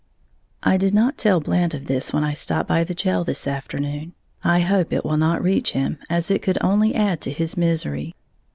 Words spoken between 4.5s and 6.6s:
hope it will not reach him, as it could